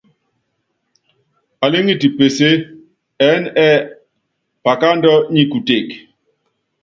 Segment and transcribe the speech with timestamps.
[1.63, 2.55] Alíŋiti pesée,
[3.27, 3.77] ɛɛ́n ɛ́ɛ́
[4.71, 5.95] akáandú nyi kuteke.